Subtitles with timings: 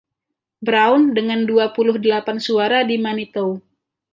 [0.65, 3.49] Brown dengan dua puluh delapan suara di Manitou.